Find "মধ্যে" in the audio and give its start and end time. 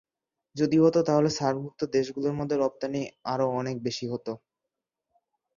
2.39-2.55